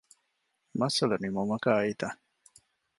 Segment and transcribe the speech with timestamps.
[0.79, 2.07] މައްސަލަ ނިމުމަކަށް އައީތަ؟